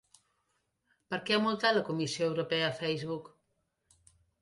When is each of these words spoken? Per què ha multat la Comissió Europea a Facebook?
Per 1.11 1.19
què 1.27 1.37
ha 1.37 1.43
multat 1.45 1.79
la 1.81 1.85
Comissió 1.91 2.33
Europea 2.33 2.73
a 2.73 2.75
Facebook? 2.83 3.33